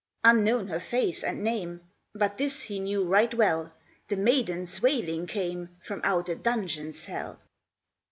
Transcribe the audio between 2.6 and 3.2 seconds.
he knew